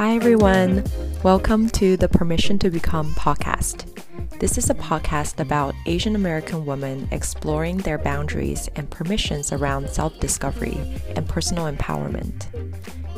[0.00, 0.82] Hi, everyone.
[1.22, 3.84] Welcome to the Permission to Become podcast.
[4.38, 10.18] This is a podcast about Asian American women exploring their boundaries and permissions around self
[10.18, 10.78] discovery
[11.16, 12.46] and personal empowerment.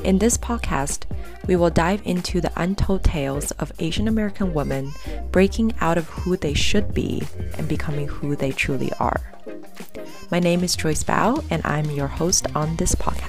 [0.05, 1.05] In this podcast,
[1.47, 4.93] we will dive into the untold tales of Asian American women
[5.31, 7.23] breaking out of who they should be
[7.59, 9.21] and becoming who they truly are.
[10.33, 13.22] My name is Joyce Bao, and I'm your host on this podcast.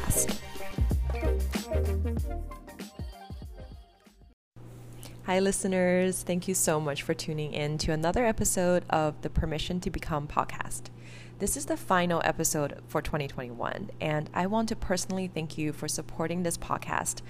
[5.34, 6.22] Hi, listeners.
[6.22, 10.28] Thank you so much for tuning in to another episode of the Permission to Become
[10.28, 10.91] podcast.
[11.40, 15.88] This is the final episode for 2021, and I want to personally thank you for
[15.88, 17.24] supporting this podcast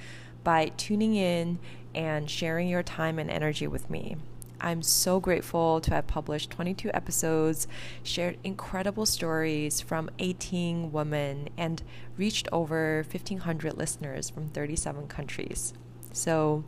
[0.44, 1.60] by tuning in
[1.96, 4.18] and sharing your time and energy with me.
[4.60, 7.70] I'm so grateful to have published 22 episodes,
[8.04, 11.82] shared incredible stories from 18 women, and
[12.18, 15.74] reached over 1,500 listeners from 37 countries.
[16.12, 16.66] So,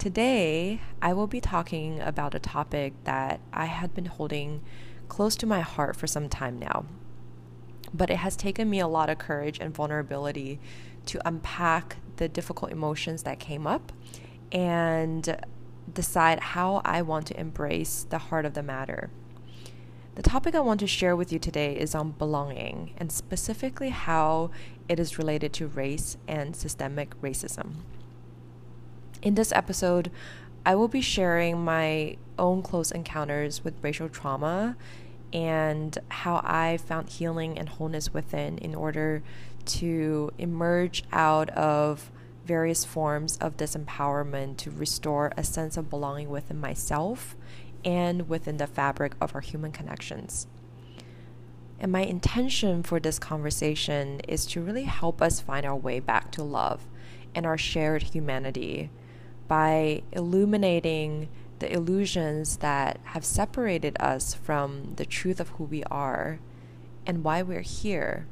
[0.00, 4.62] Today, I will be talking about a topic that I had been holding
[5.10, 6.86] close to my heart for some time now.
[7.92, 10.58] But it has taken me a lot of courage and vulnerability
[11.04, 13.92] to unpack the difficult emotions that came up
[14.50, 15.36] and
[15.92, 19.10] decide how I want to embrace the heart of the matter.
[20.14, 24.50] The topic I want to share with you today is on belonging and specifically how
[24.88, 27.82] it is related to race and systemic racism.
[29.22, 30.10] In this episode,
[30.64, 34.76] I will be sharing my own close encounters with racial trauma
[35.30, 39.22] and how I found healing and wholeness within in order
[39.66, 42.10] to emerge out of
[42.46, 47.36] various forms of disempowerment to restore a sense of belonging within myself
[47.84, 50.46] and within the fabric of our human connections.
[51.78, 56.30] And my intention for this conversation is to really help us find our way back
[56.32, 56.86] to love
[57.34, 58.90] and our shared humanity
[59.50, 61.28] by illuminating
[61.58, 66.38] the illusions that have separated us from the truth of who we are
[67.04, 68.28] and why we're here.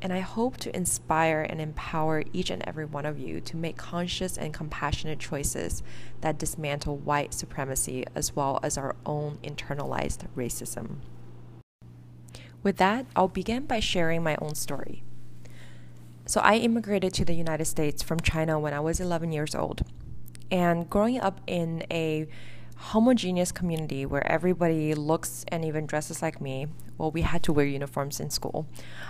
[0.00, 3.76] And I hope to inspire and empower each and every one of you to make
[3.76, 5.82] conscious and compassionate choices
[6.20, 10.98] that dismantle white supremacy as well as our own internalized racism.
[12.62, 15.02] With that, I'll begin by sharing my own story.
[16.26, 19.82] So, I immigrated to the United States from China when I was 11 years old.
[20.52, 22.28] And growing up in a
[22.76, 26.66] homogeneous community where everybody looks and even dresses like me,
[26.98, 28.66] well, we had to wear uniforms in school,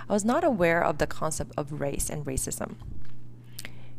[0.09, 2.77] I was not aware of the concept of race and racism.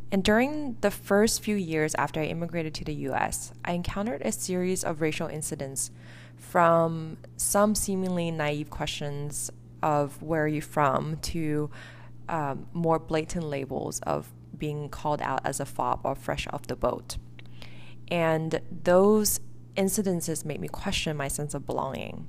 [0.09, 4.31] And during the first few years after I immigrated to the US, I encountered a
[4.31, 5.91] series of racial incidents
[6.37, 9.51] from some seemingly naive questions
[9.81, 11.69] of where are you from to
[12.29, 16.75] um, more blatant labels of being called out as a fob or fresh off the
[16.75, 17.17] boat.
[18.13, 19.39] And those
[19.75, 22.27] incidences made me question my sense of belonging.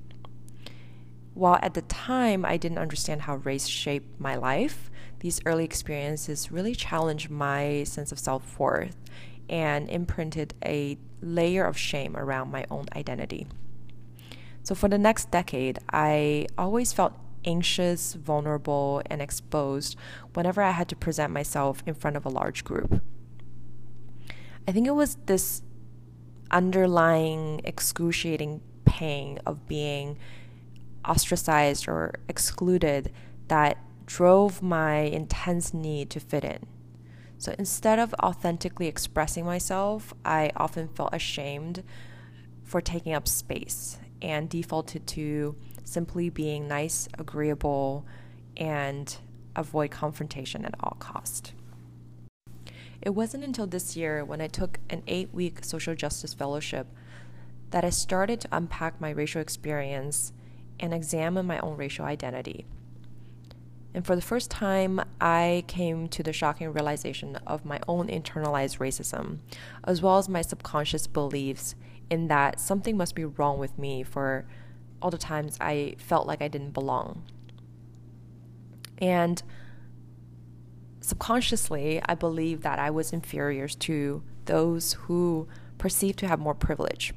[1.35, 6.51] While at the time I didn't understand how race shaped my life, these early experiences
[6.51, 8.97] really challenged my sense of self worth
[9.51, 13.47] and imprinted a layer of shame around my own identity.
[14.63, 17.13] So, for the next decade, I always felt
[17.45, 19.99] anxious, vulnerable, and exposed
[20.33, 23.03] whenever I had to present myself in front of a large group.
[24.67, 25.61] I think it was this
[26.51, 30.19] underlying excruciating pain of being
[31.05, 33.13] ostracized or excluded
[33.49, 36.67] that drove my intense need to fit in.
[37.39, 41.83] So instead of authentically expressing myself, I often felt ashamed
[42.63, 48.07] for taking up space and defaulted to simply being nice, agreeable,
[48.57, 49.15] and
[49.57, 51.53] avoid confrontation at all cost.
[53.05, 56.87] It wasn't until this year when I took an eight week social justice fellowship
[57.71, 60.33] that I started to unpack my racial experience
[60.81, 62.65] and examine my own racial identity.
[63.93, 68.79] And for the first time, I came to the shocking realization of my own internalized
[68.79, 69.39] racism,
[69.85, 71.75] as well as my subconscious beliefs
[72.11, 74.47] in that something must be wrong with me for
[75.03, 77.23] all the times I felt like I didn't belong.
[78.99, 79.43] And
[81.05, 85.47] subconsciously, I believed that I was inferior to those who
[85.77, 87.13] perceived to have more privilege.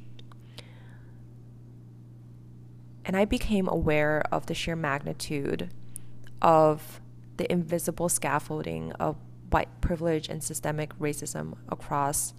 [3.06, 5.70] And I became aware of the sheer magnitude
[6.42, 7.00] of
[7.38, 9.16] the invisible scaffolding of
[9.48, 12.34] white privilege and systemic racism across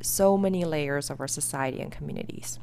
[0.00, 2.58] so many layers of our society and communities.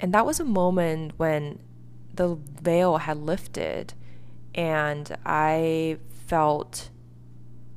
[0.00, 1.60] And that was a moment when
[2.12, 3.94] the veil had lifted
[4.58, 6.90] and I felt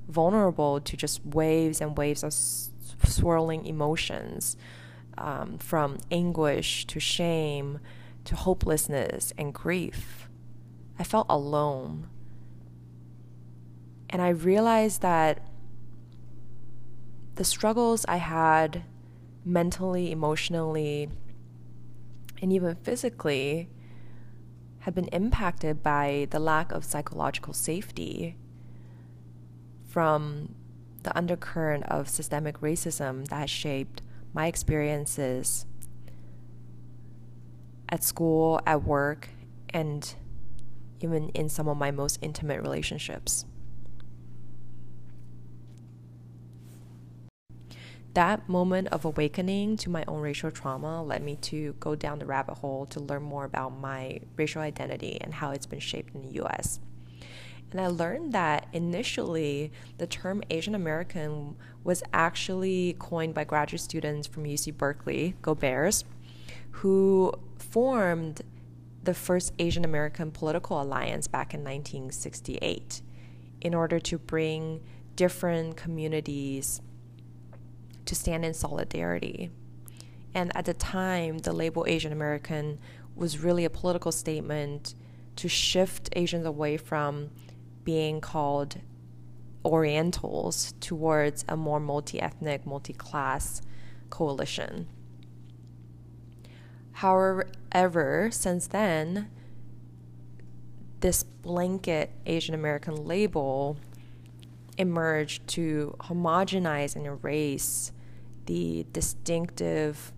[0.10, 2.34] vulnerable to just waves and waves of
[3.08, 4.58] swirling emotions
[5.16, 7.80] um, from anguish to shame
[8.26, 10.28] to hopelessness and grief.
[10.98, 12.10] I felt alone.
[14.10, 15.48] And I realized that
[17.36, 18.86] the struggles I had
[19.46, 21.10] mentally, emotionally,
[22.42, 23.70] and even physically
[24.82, 28.36] had been impacted by the lack of psychological safety
[29.88, 30.56] from
[31.04, 34.02] the undercurrent of systemic racism that shaped
[34.34, 35.66] my experiences
[37.90, 39.30] at school, at work,
[39.70, 40.16] and
[41.02, 43.46] even in some of my most intimate relationships.
[48.14, 52.26] That moment of awakening to my own racial trauma led me to go down the
[52.26, 56.22] rabbit hole to learn more about my racial identity and how it's been shaped in
[56.22, 56.82] the US.
[57.72, 61.56] And I learned that initially the term Asian American
[61.86, 66.04] was actually coined by graduate students from UC Berkeley, go Bears,
[66.72, 68.42] who formed
[69.04, 73.02] the first Asian American political alliance back in 1968
[73.62, 74.82] in order to bring
[75.16, 76.82] different communities
[78.06, 79.52] to stand in solidarity.
[80.34, 82.80] And at the time, the label Asian American
[83.16, 84.96] was really a political statement
[85.36, 87.30] to shift Asians away from
[87.84, 88.78] being called
[89.66, 93.62] Orientals towards a more multi ethnic, multi class
[94.10, 94.88] coalition.
[96.94, 99.30] However, since then,
[101.00, 103.78] this blanket Asian American label
[104.82, 107.92] emerged to homogenize and erase
[108.48, 110.12] the distinctive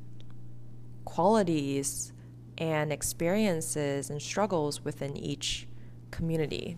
[1.06, 2.14] qualities
[2.58, 5.68] and experiences and struggles within each
[6.12, 6.78] community.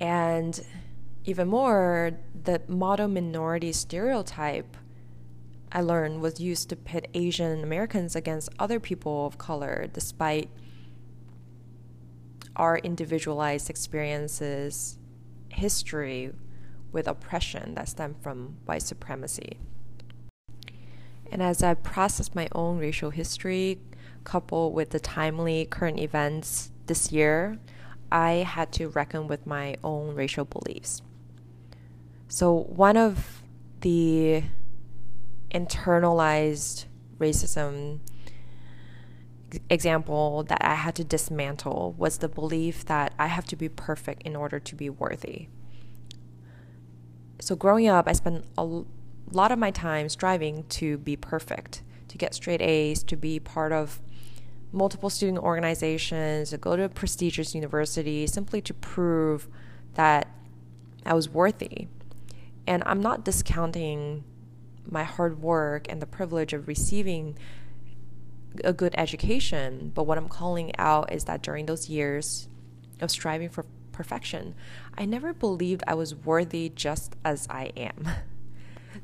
[0.00, 0.64] And
[1.24, 2.12] even more,
[2.44, 4.76] the model minority stereotype
[5.74, 10.50] I learned was used to pit Asian Americans against other people of color, despite
[12.56, 14.98] our individualized experiences,
[15.48, 16.32] history
[16.92, 19.58] with oppression that stem from white supremacy.
[21.30, 23.78] And as I processed my own racial history,
[24.24, 27.58] coupled with the timely current events this year,
[28.10, 31.00] I had to reckon with my own racial beliefs.
[32.28, 33.42] So, one of
[33.80, 34.44] the
[35.50, 36.84] internalized
[37.18, 38.00] racism
[39.68, 44.22] example that I had to dismantle was the belief that I have to be perfect
[44.22, 45.48] in order to be worthy.
[47.40, 48.64] So, growing up, I spent a
[49.30, 53.72] lot of my time striving to be perfect, to get straight A's, to be part
[53.72, 54.00] of
[54.70, 59.48] multiple student organizations, to go to a prestigious university simply to prove
[59.94, 60.28] that
[61.04, 61.88] I was worthy.
[62.66, 64.24] And I'm not discounting
[64.88, 67.36] my hard work and the privilege of receiving
[68.64, 72.48] a good education, but what I'm calling out is that during those years
[73.00, 74.54] of striving for perfection,
[74.96, 78.08] I never believed I was worthy just as I am.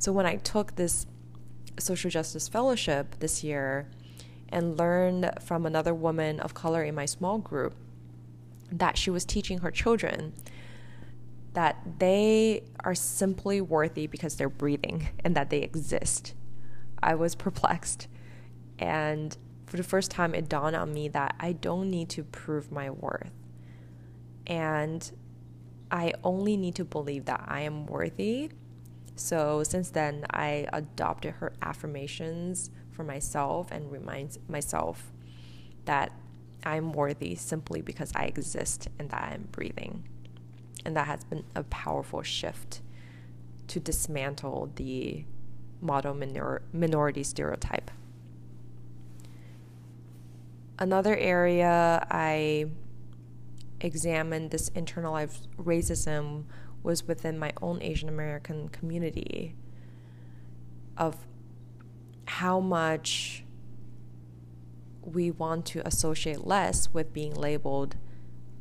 [0.01, 1.07] So when I took this
[1.79, 3.89] social justice fellowship this year,
[4.49, 7.75] and learned from another woman of color in my small group
[8.71, 10.33] that she was teaching her children
[11.55, 16.35] that they are simply worthy because they're breathing and that they exist.
[17.03, 18.09] I was perplexed.
[18.79, 22.73] And for the first time, it dawned on me that I don't need to prove
[22.73, 23.33] my worth.
[24.47, 25.11] And
[25.91, 28.51] I only need to believe that I am worthy.
[29.17, 35.13] So since then, I adopted her affirmations for myself and reminds myself
[35.85, 36.13] that
[36.65, 40.09] I'm worthy simply because I exist and that I'm breathing.
[40.85, 42.81] And that has been a powerful shift
[43.69, 45.25] to dismantle the
[45.81, 47.91] model minor- minority stereotype.
[50.79, 52.67] Another area I
[53.81, 56.45] examined this internalized racism
[56.83, 59.57] was within my own Asian American community
[60.97, 61.17] of
[62.27, 63.45] how much
[65.03, 67.97] we want to associate less with being labeled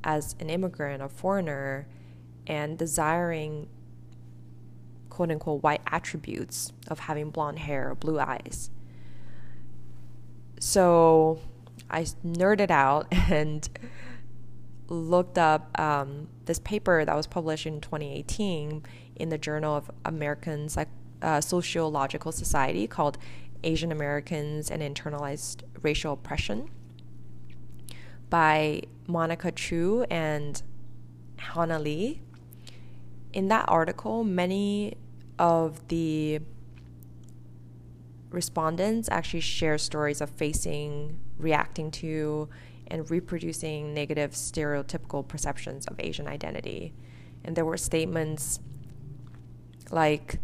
[0.04, 1.88] as an immigrant or foreigner
[2.48, 3.68] and desiring
[5.10, 8.72] quote unquote white attributes of having blonde hair or blue eyes.
[10.60, 11.40] So
[11.90, 13.68] I nerded out and
[14.90, 18.84] looked up um, this paper that was published in 2018
[19.16, 20.88] in the Journal of American Psych-
[21.22, 23.18] uh, Sociological Society called
[23.64, 26.70] Asian Americans and Internalized Racial Oppression
[28.30, 30.62] by Monica Chu and
[31.38, 32.22] Hannah Lee.
[33.34, 34.96] in that article, many
[35.38, 36.40] of the
[38.32, 42.50] respondents actually share stories of facing, reacting to,
[42.88, 46.94] and reproducing negative stereotypical perceptions of Asian identity.
[47.44, 48.60] And there were statements
[49.92, 50.40] like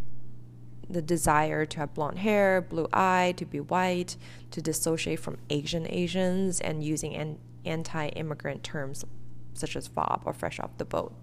[0.89, 4.17] the desire to have blonde hair, blue eye, to be white,
[4.51, 9.05] to dissociate from Asian Asians, and using an anti immigrant terms
[9.53, 11.13] such as fob or fresh off the boat.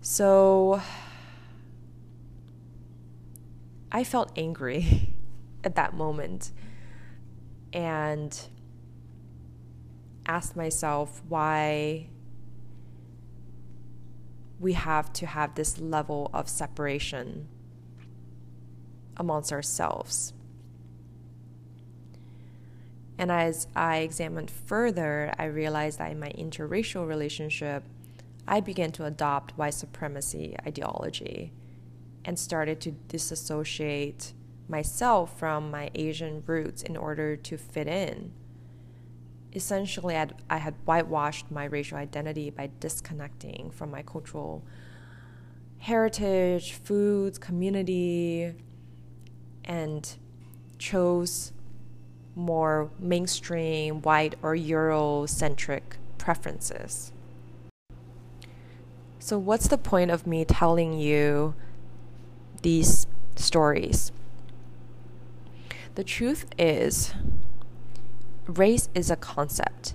[0.00, 0.80] So
[3.90, 5.14] I felt angry
[5.64, 6.52] at that moment
[7.74, 8.48] and
[10.26, 12.06] asked myself why
[14.60, 17.48] we have to have this level of separation
[19.16, 20.32] amongst ourselves.
[23.18, 27.84] And as I examined further, I realized that in my interracial relationship,
[28.46, 31.52] I began to adopt white supremacy ideology
[32.24, 34.32] and started to disassociate
[34.68, 38.32] myself from my Asian roots in order to fit in.
[39.52, 44.64] Essentially, I'd, I had whitewashed my racial identity by disconnecting from my cultural
[45.78, 48.54] heritage, foods, community,
[49.64, 50.16] and
[50.78, 51.52] chose
[52.34, 55.82] more mainstream, white, or Eurocentric
[56.18, 57.12] preferences.
[59.18, 61.54] So, what's the point of me telling you
[62.62, 63.06] these
[63.36, 64.10] stories?
[65.94, 67.14] The truth is,
[68.48, 69.94] race is a concept,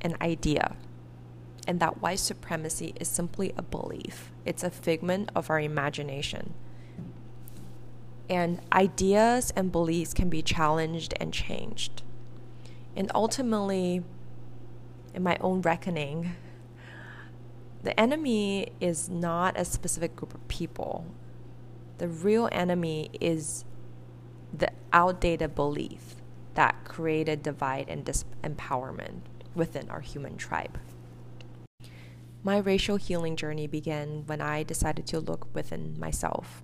[0.00, 0.74] an idea,
[1.66, 4.32] and that white supremacy is simply a belief.
[4.44, 6.54] It's a figment of our imagination.
[8.28, 12.02] And ideas and beliefs can be challenged and changed.
[12.96, 14.02] And ultimately,
[15.14, 16.32] in my own reckoning,
[17.84, 21.06] the enemy is not a specific group of people.
[21.98, 23.64] The real enemy is
[24.52, 26.16] the outdated belief
[26.54, 29.20] that created divide and disempowerment
[29.54, 30.78] within our human tribe.
[32.42, 36.62] My racial healing journey began when I decided to look within myself.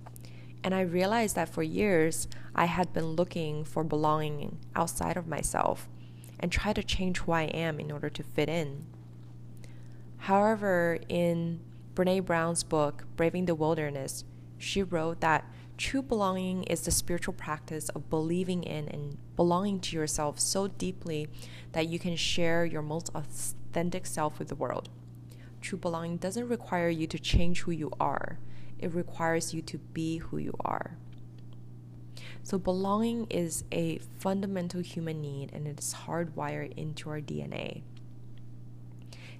[0.63, 5.87] And I realized that for years, I had been looking for belonging outside of myself
[6.39, 8.85] and try to change who I am in order to fit in.
[10.17, 11.59] However, in
[11.93, 14.23] Brene Brown's book, Braving the Wilderness,
[14.57, 15.45] she wrote that
[15.77, 21.27] true belonging is the spiritual practice of believing in and belonging to yourself so deeply
[21.73, 24.89] that you can share your most authentic self with the world.
[25.61, 28.39] True belonging doesn't require you to change who you are,
[28.79, 30.97] it requires you to be who you are.
[32.43, 37.81] So, belonging is a fundamental human need and it is hardwired into our DNA.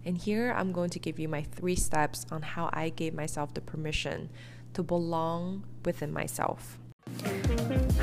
[0.04, 3.54] And here I'm going to give you my three steps on how I gave myself
[3.54, 4.30] the permission
[4.75, 6.77] to belong within myself.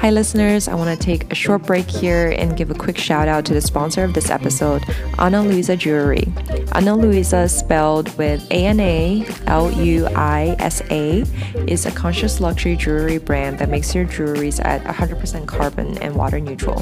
[0.02, 0.66] Hi, listeners.
[0.66, 3.54] I want to take a short break here and give a quick shout out to
[3.54, 4.82] the sponsor of this episode,
[5.16, 6.26] Ana Luisa Jewelry.
[6.72, 11.20] Ana Luisa, spelled with A N A L U I S A,
[11.68, 16.40] is a conscious luxury jewelry brand that makes your jewelries at 100% carbon and water
[16.40, 16.80] neutral.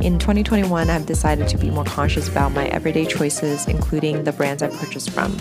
[0.00, 4.62] In 2021, I've decided to be more conscious about my everyday choices, including the brands
[4.62, 5.36] I purchase from.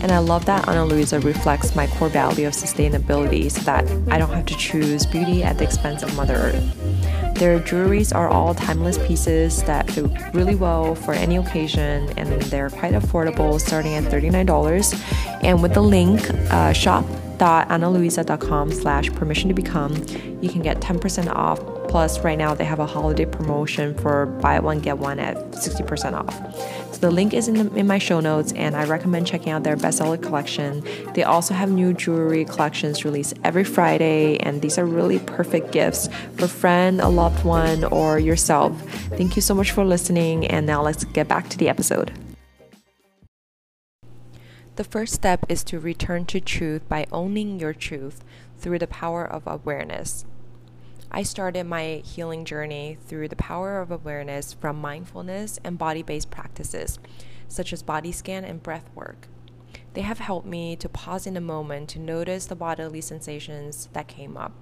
[0.00, 4.18] And I love that Ana Luisa reflects my core value of sustainability so that I
[4.18, 7.34] don't have to choose beauty at the expense of Mother Earth.
[7.36, 12.70] Their jewelries are all timeless pieces that fit really well for any occasion and they're
[12.70, 15.42] quite affordable, starting at $39.
[15.42, 19.94] And with the link uh, shop.analuisa.com slash permission to become,
[20.40, 21.60] you can get 10% off
[21.96, 26.12] Plus, right now they have a holiday promotion for buy one get one at 60%
[26.12, 26.34] off.
[26.92, 29.62] So the link is in, the, in my show notes, and I recommend checking out
[29.62, 30.86] their bestseller collection.
[31.14, 36.10] They also have new jewelry collections released every Friday, and these are really perfect gifts
[36.34, 38.78] for a friend, a loved one, or yourself.
[39.16, 42.12] Thank you so much for listening, and now let's get back to the episode.
[44.74, 48.22] The first step is to return to truth by owning your truth
[48.58, 50.26] through the power of awareness.
[51.10, 56.30] I started my healing journey through the power of awareness from mindfulness and body based
[56.30, 56.98] practices,
[57.48, 59.28] such as body scan and breath work.
[59.94, 64.08] They have helped me to pause in a moment to notice the bodily sensations that
[64.08, 64.52] came up,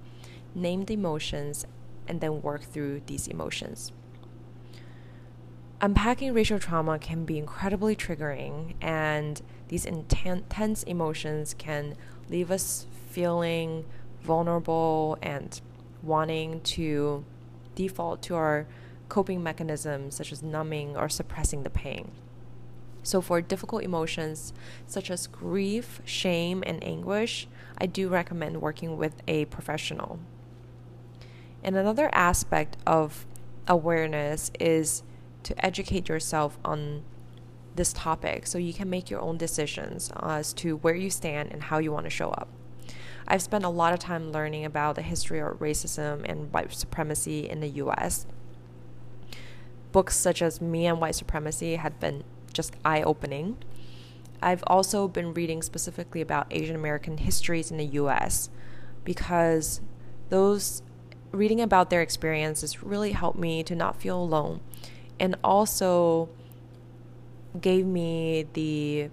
[0.55, 1.67] name the emotions,
[2.07, 3.91] and then work through these emotions.
[5.81, 11.97] Unpacking racial trauma can be incredibly triggering, and these intense emotions can
[12.29, 13.85] leave us feeling
[14.23, 15.61] vulnerable and
[16.05, 17.25] wanting to
[17.75, 18.67] default to our
[19.09, 22.11] coping mechanisms such as numbing or suppressing the pain.
[23.03, 24.55] So, for difficult emotions
[24.87, 27.47] such as grief, shame, and anguish,
[27.77, 30.19] I do recommend working with a professional.
[31.63, 33.27] And another aspect of
[33.69, 35.03] awareness is
[35.43, 37.03] to educate yourself on
[37.77, 41.65] this topic so you can make your own decisions as to where you stand and
[41.65, 42.49] how you want to show up.
[43.27, 47.49] I've spent a lot of time learning about the history of racism and white supremacy
[47.49, 48.27] in the US.
[49.93, 53.57] Books such as Me and White Supremacy had been just eye opening.
[54.43, 58.51] I've also been reading specifically about Asian American histories in the US
[59.05, 59.81] because
[60.29, 60.83] those
[61.33, 64.61] reading about their experiences really helped me to not feel alone
[65.19, 66.29] and also
[67.61, 69.09] gave me the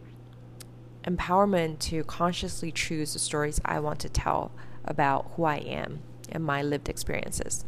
[1.05, 4.51] empowerment to consciously choose the stories I want to tell
[4.85, 7.65] about who I am and my lived experiences.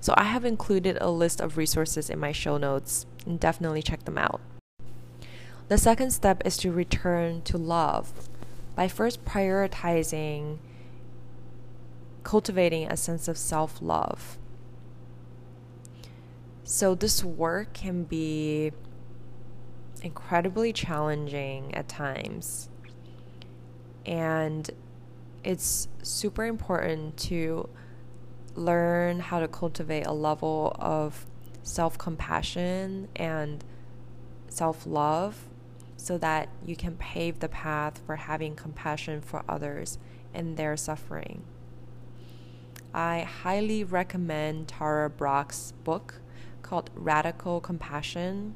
[0.00, 4.04] So I have included a list of resources in my show notes and definitely check
[4.04, 4.40] them out.
[5.68, 8.12] The second step is to return to love
[8.74, 10.58] by first prioritizing
[12.22, 14.38] cultivating a sense of self love.
[16.64, 18.72] So, this work can be
[20.02, 22.68] incredibly challenging at times.
[24.06, 24.70] And
[25.44, 27.68] it's super important to
[28.54, 31.26] learn how to cultivate a level of
[31.62, 33.64] self compassion and
[34.48, 35.48] self love
[35.96, 39.98] so that you can pave the path for having compassion for others
[40.32, 41.42] and their suffering.
[42.92, 46.20] I highly recommend Tara Brach's book
[46.62, 48.54] called Radical Compassion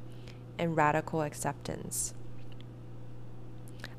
[0.59, 2.15] and Radical Acceptance.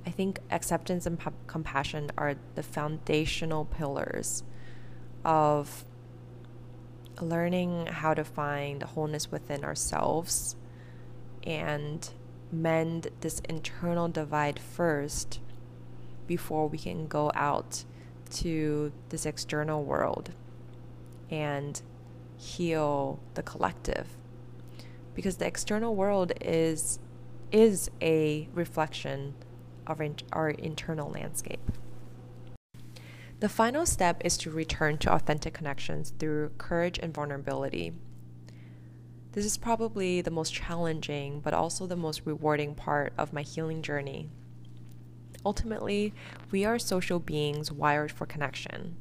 [0.05, 4.43] I think acceptance and p- compassion are the foundational pillars
[5.23, 5.83] of
[7.21, 10.55] learning how to find wholeness within ourselves
[11.43, 12.09] and
[12.51, 15.39] mend this internal divide first
[16.27, 17.83] before we can go out
[18.29, 20.31] to this external world
[21.29, 21.81] and
[22.37, 24.07] heal the collective
[25.15, 26.99] because the external world is
[27.51, 29.33] is a reflection
[29.87, 30.01] of
[30.33, 31.71] our internal landscape.
[33.39, 37.93] The final step is to return to authentic connections through courage and vulnerability.
[39.33, 43.81] This is probably the most challenging, but also the most rewarding part of my healing
[43.81, 44.29] journey.
[45.45, 46.13] Ultimately,
[46.51, 48.95] we are social beings wired for connection,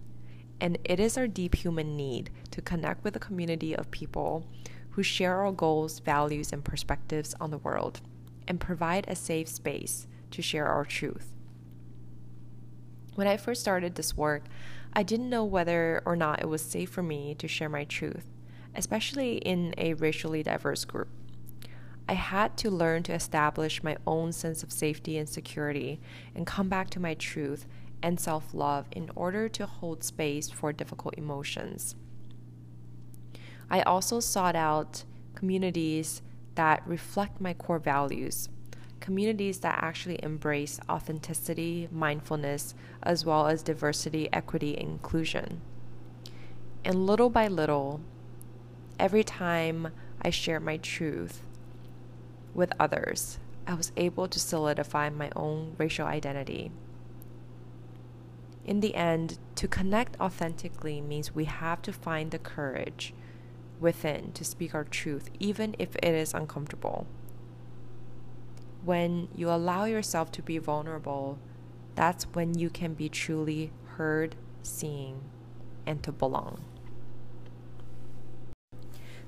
[0.61, 4.45] and it is our deep human need to connect with a community of people
[4.95, 8.01] who share our goals, values, and perspectives on the world,
[8.47, 11.35] and provide a safe space to share our truth.
[13.17, 14.45] When I first started this work,
[14.93, 18.25] I didn't know whether or not it was safe for me to share my truth,
[18.75, 21.09] especially in a racially diverse group.
[22.09, 26.01] I had to learn to establish my own sense of safety and security
[26.37, 27.67] and come back to my truth
[28.01, 31.97] and self love in order to hold space for difficult emotions.
[33.75, 35.03] I also sought out
[35.35, 36.23] communities
[36.55, 38.49] that reflect my core values,
[39.01, 45.61] communities that actually embrace authenticity, mindfulness, as well as diversity, equity, and inclusion.
[46.85, 48.01] And little by little,
[49.01, 49.89] every time
[50.23, 51.43] I shared my truth,
[52.55, 56.71] with others, I was able to solidify my own racial identity.
[58.65, 63.13] In the end, to connect authentically means we have to find the courage
[63.81, 67.07] within to speak our truth, even if it is uncomfortable.
[68.85, 71.39] When you allow yourself to be vulnerable,
[71.95, 75.21] that's when you can be truly heard, seen,
[75.87, 76.65] and to belong.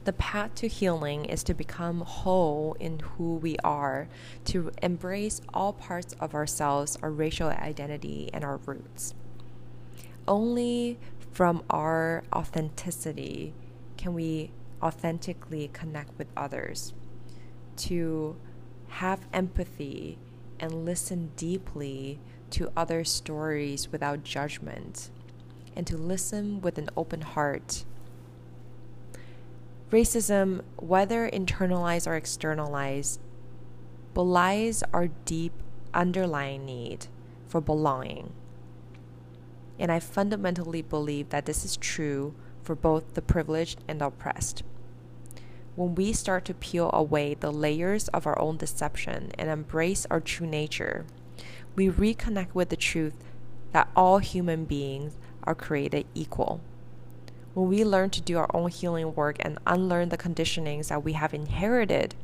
[0.05, 4.09] The path to healing is to become whole in who we are,
[4.45, 9.15] to embrace all parts of ourselves, our racial identity, and our roots.
[10.29, 10.99] Only
[11.33, 13.53] from our authenticity
[14.07, 16.95] can we authentically connect with others,
[17.77, 18.37] to
[18.87, 20.17] have empathy
[20.61, 25.11] and listen deeply to other stories without judgment,
[25.75, 27.85] and to listen with an open heart
[29.91, 33.21] Racism, whether internalized or externalized,
[34.15, 35.53] belies our deep
[35.95, 37.07] underlying need
[37.47, 38.33] for belonging.
[39.79, 42.35] And I fundamentally believe that this is true
[42.67, 44.65] for both the privileged and the oppressed.
[45.77, 50.21] When we start to peel away the layers of our own deception and embrace our
[50.21, 51.07] true nature,
[51.77, 53.15] we reconnect with the truth
[53.73, 56.61] that all human beings are created equal
[57.55, 61.15] When we learn to do our own healing work and unlearn the conditionings that we
[61.15, 62.15] have inherited,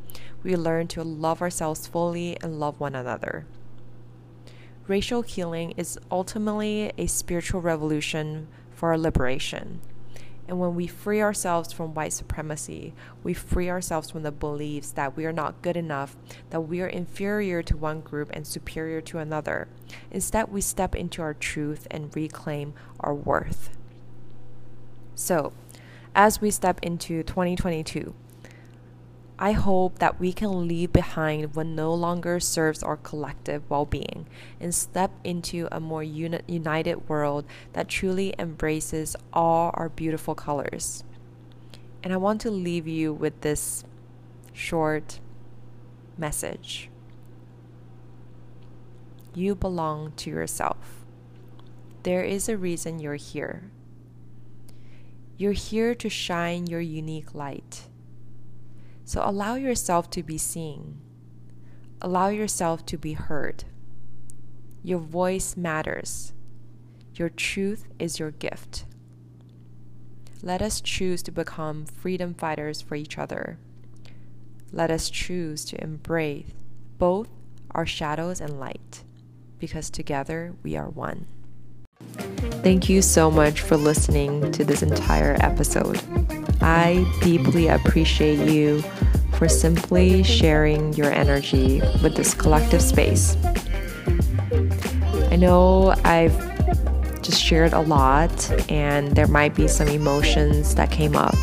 [0.42, 3.46] we learn to love ourselves fully and love one another.
[4.86, 9.80] Racial healing is ultimately a spiritual revolution for our liberation.
[10.52, 12.92] And when we free ourselves from white supremacy,
[13.24, 16.14] we free ourselves from the beliefs that we are not good enough,
[16.50, 19.66] that we are inferior to one group and superior to another.
[20.10, 23.70] Instead, we step into our truth and reclaim our worth.
[25.14, 25.54] So,
[26.14, 28.14] as we step into 2022,
[29.42, 34.28] I hope that we can leave behind what no longer serves our collective well being
[34.60, 41.02] and step into a more uni- united world that truly embraces all our beautiful colors.
[42.04, 43.82] And I want to leave you with this
[44.52, 45.18] short
[46.16, 46.88] message
[49.34, 51.04] You belong to yourself.
[52.04, 53.72] There is a reason you're here.
[55.36, 57.88] You're here to shine your unique light.
[59.04, 61.00] So allow yourself to be seen.
[62.00, 63.64] Allow yourself to be heard.
[64.82, 66.32] Your voice matters.
[67.14, 68.84] Your truth is your gift.
[70.42, 73.58] Let us choose to become freedom fighters for each other.
[74.72, 76.46] Let us choose to embrace
[76.98, 77.28] both
[77.72, 79.04] our shadows and light,
[79.58, 81.26] because together we are one.
[82.62, 86.00] Thank you so much for listening to this entire episode.
[86.60, 88.82] I deeply appreciate you
[89.32, 93.36] for simply sharing your energy with this collective space.
[95.32, 96.38] I know I've
[97.22, 101.34] just shared a lot, and there might be some emotions that came up.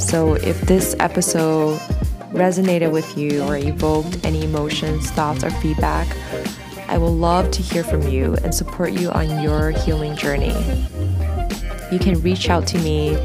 [0.00, 1.78] So, if this episode
[2.32, 6.08] resonated with you or evoked any emotions, thoughts, or feedback,
[6.88, 10.54] I will love to hear from you and support you on your healing journey.
[11.90, 13.16] You can reach out to me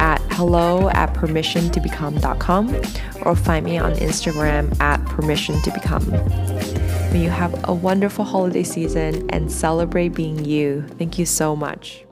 [0.00, 2.76] at hello at permissiontobecome.com
[3.22, 7.12] or find me on Instagram at permissiontobecome.
[7.12, 10.82] May you have a wonderful holiday season and celebrate being you.
[10.98, 12.04] Thank you so much.